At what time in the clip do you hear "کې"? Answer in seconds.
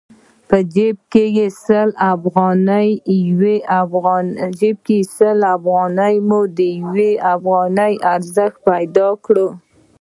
4.83-4.97